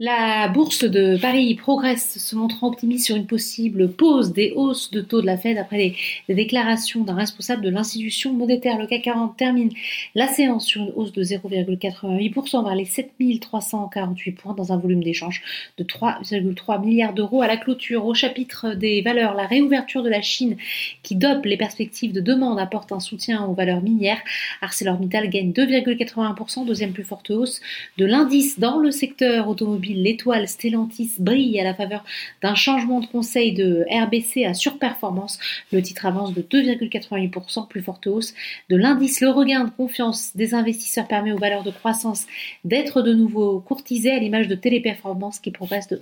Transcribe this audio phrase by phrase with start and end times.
[0.00, 5.00] La bourse de Paris progresse, se montrant optimiste sur une possible pause des hausses de
[5.00, 5.96] taux de la Fed après
[6.28, 8.78] les, déclarations d'un responsable de l'institution monétaire.
[8.78, 9.72] Le CAC 40 termine
[10.14, 15.42] la séance sur une hausse de 0,88% vers les 7348 points dans un volume d'échange
[15.78, 18.06] de 3,3 milliards d'euros à la clôture.
[18.06, 20.56] Au chapitre des valeurs, la réouverture de la Chine
[21.02, 24.20] qui dope les perspectives de demande apporte un soutien aux valeurs minières.
[24.62, 27.60] ArcelorMittal gagne 2,81%, deuxième plus forte hausse
[27.96, 29.48] de l'indice dans le secteur
[29.94, 32.04] l'étoile Stellantis brille à la faveur
[32.42, 35.38] d'un changement de conseil de RBC à surperformance.
[35.72, 38.34] Le titre avance de 2,88%, plus forte hausse
[38.68, 39.20] de l'indice.
[39.20, 42.26] Le regain de confiance des investisseurs permet aux valeurs de croissance
[42.64, 46.00] d'être de nouveau courtisées à l'image de Téléperformance qui progresse de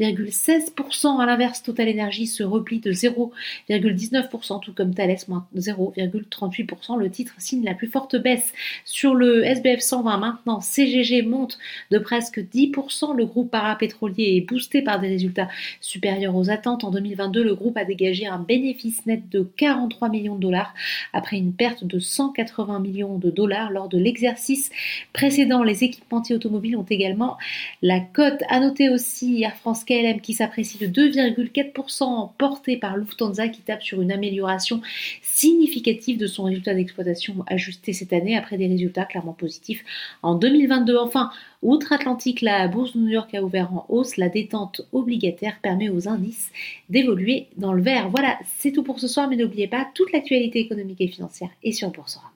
[0.00, 1.20] 1,16%.
[1.20, 6.98] À l'inverse, Total Energy se replie de 0,19%, tout comme Thales, moins 0,38%.
[6.98, 8.52] Le titre signe la plus forte baisse
[8.84, 10.18] sur le SBF 120.
[10.18, 11.58] Maintenant, CGG monte
[11.90, 15.48] de presque 10% le groupe parapétrolier est boosté par des résultats
[15.80, 16.84] supérieurs aux attentes.
[16.84, 20.74] En 2022, le groupe a dégagé un bénéfice net de 43 millions de dollars
[21.12, 24.70] après une perte de 180 millions de dollars lors de l'exercice
[25.12, 25.62] précédent.
[25.62, 27.38] Les équipementiers automobiles ont également
[27.82, 28.42] la cote.
[28.48, 33.82] À noter aussi Air France KLM qui s'apprécie de 2,4% porté par Lufthansa qui tape
[33.82, 34.80] sur une amélioration
[35.22, 39.84] significative de son résultat d'exploitation ajusté cette année après des résultats clairement positifs
[40.22, 40.96] en 2022.
[40.96, 41.30] Enfin,
[41.64, 44.16] outre-Atlantique, la bourse de New York a ouvert en hausse.
[44.16, 46.52] La détente obligataire permet aux indices
[46.88, 48.10] d'évoluer dans le vert.
[48.10, 51.72] Voilà, c'est tout pour ce soir, mais n'oubliez pas, toute l'actualité économique et financière est
[51.72, 52.33] sur Boursorama.